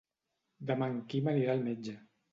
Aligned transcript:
Demà 0.71 0.87
en 0.93 0.97
Quim 1.13 1.31
anirà 1.35 1.57
al 1.59 1.65
metge. 1.71 1.99